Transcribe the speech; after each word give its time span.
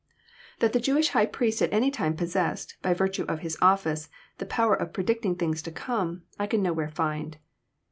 That 0.61 0.73
the 0.73 0.79
Jewish 0.79 1.09
high 1.09 1.27
priest 1.27 1.61
at 1.61 1.71
any 1.71 1.91
time 1.91 2.15
possessed, 2.15 2.75
by 2.81 2.95
virtue 2.95 3.23
of 3.27 3.41
his 3.41 3.55
office, 3.61 4.09
the 4.39 4.47
power 4.47 4.73
of 4.73 4.93
predicting 4.93 5.35
things 5.35 5.61
to 5.61 5.71
come, 5.71 6.23
I 6.39 6.47
can 6.47 6.63
no 6.63 6.73
where 6.73 6.89
find. 6.89 7.37